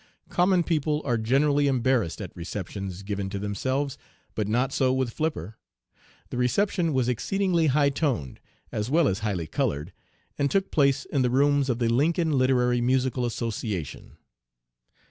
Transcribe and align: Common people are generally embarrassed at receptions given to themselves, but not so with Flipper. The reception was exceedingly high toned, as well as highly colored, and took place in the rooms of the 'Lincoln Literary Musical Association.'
Common 0.29 0.63
people 0.63 1.03
are 1.05 1.15
generally 1.15 1.67
embarrassed 1.67 2.21
at 2.21 2.35
receptions 2.35 3.03
given 3.03 3.29
to 3.29 3.37
themselves, 3.37 3.99
but 4.33 4.47
not 4.47 4.73
so 4.73 4.91
with 4.91 5.11
Flipper. 5.13 5.57
The 6.31 6.37
reception 6.37 6.91
was 6.93 7.07
exceedingly 7.07 7.67
high 7.67 7.91
toned, 7.91 8.39
as 8.71 8.89
well 8.89 9.07
as 9.07 9.19
highly 9.19 9.45
colored, 9.45 9.93
and 10.39 10.49
took 10.49 10.71
place 10.71 11.05
in 11.05 11.21
the 11.21 11.29
rooms 11.29 11.69
of 11.69 11.77
the 11.77 11.87
'Lincoln 11.87 12.35
Literary 12.35 12.81
Musical 12.81 13.27
Association.' 13.27 14.17